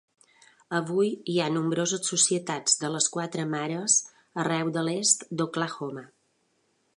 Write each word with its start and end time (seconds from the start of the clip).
Avui 0.77 1.09
hi 1.33 1.35
ha 1.43 1.49
nombroses 1.57 2.09
Societats 2.13 2.79
de 2.85 2.91
les 2.95 3.09
Quatre 3.17 3.45
Mares 3.51 3.99
arreu 4.45 4.73
de 4.79 4.85
l'est 4.89 5.29
d'Oklahoma. 5.43 6.09